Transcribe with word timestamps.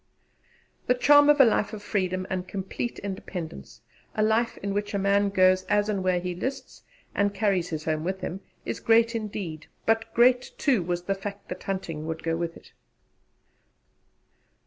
The 0.87 0.95
charm 0.95 1.29
of 1.29 1.39
a 1.39 1.45
life 1.45 1.73
of 1.73 1.83
freedom 1.83 2.25
and 2.27 2.47
complete 2.47 2.97
independence 2.97 3.81
a 4.15 4.23
life 4.23 4.57
in 4.57 4.73
which 4.73 4.95
a 4.95 4.97
man 4.97 5.29
goes 5.29 5.61
as 5.65 5.89
and 5.89 6.03
where 6.03 6.19
he 6.19 6.33
lists, 6.33 6.81
and 7.13 7.35
carries 7.35 7.69
his 7.69 7.83
home 7.83 8.03
with 8.03 8.21
him 8.21 8.41
is 8.65 8.79
great 8.79 9.13
indeed; 9.13 9.67
but 9.85 10.11
great 10.15 10.53
too 10.57 10.81
was 10.81 11.03
the 11.03 11.13
fact 11.13 11.49
that 11.49 11.61
hunting 11.61 12.07
would 12.07 12.23
go 12.23 12.35
with 12.35 12.57
it. 12.57 12.71